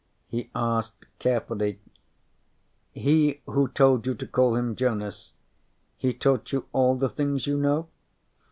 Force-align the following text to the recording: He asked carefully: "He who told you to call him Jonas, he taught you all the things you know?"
He 0.27 0.49
asked 0.55 1.05
carefully: 1.19 1.79
"He 2.91 3.43
who 3.45 3.67
told 3.67 4.07
you 4.07 4.15
to 4.15 4.25
call 4.25 4.55
him 4.55 4.75
Jonas, 4.75 5.31
he 5.95 6.11
taught 6.11 6.51
you 6.51 6.65
all 6.73 6.95
the 6.95 7.07
things 7.07 7.45
you 7.45 7.55
know?" 7.55 7.87